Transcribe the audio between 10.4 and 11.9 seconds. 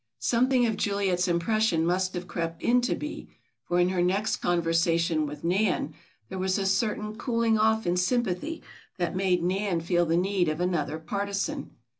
of another partisan.